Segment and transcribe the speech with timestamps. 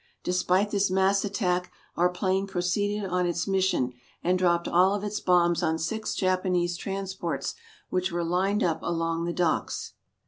[0.23, 3.93] Despite this mass attack, our plane proceeded on its mission,
[4.23, 7.53] and dropped all of its bombs on six Japanese transports
[7.91, 9.93] which were lined up along the docks.